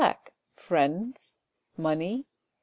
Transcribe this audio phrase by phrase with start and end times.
[0.55, 1.37] Friends,
[1.77, 2.25] money?